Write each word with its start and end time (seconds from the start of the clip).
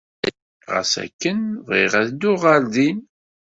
Ɣas 0.71 0.93
akken, 1.05 1.39
bɣiɣ 1.67 1.93
ad 2.01 2.07
dduɣ 2.11 2.39
ɣer 2.45 2.61
din. 2.73 2.99